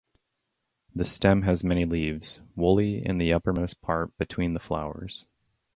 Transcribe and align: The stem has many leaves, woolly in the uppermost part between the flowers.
The 0.95 1.05
stem 1.05 1.43
has 1.43 1.63
many 1.63 1.85
leaves, 1.85 2.41
woolly 2.55 3.05
in 3.05 3.19
the 3.19 3.31
uppermost 3.33 3.83
part 3.83 4.17
between 4.17 4.55
the 4.55 4.59
flowers. 4.59 5.27